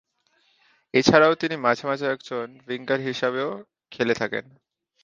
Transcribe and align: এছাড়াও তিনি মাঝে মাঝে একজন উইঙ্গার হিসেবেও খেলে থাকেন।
এছাড়াও 0.93 1.33
তিনি 1.35 1.55
মাঝে 1.65 1.83
মাঝে 1.87 2.05
একজন 2.07 2.45
উইঙ্গার 2.67 2.99
হিসেবেও 3.01 3.49
খেলে 3.91 4.13
থাকেন। 4.13 4.45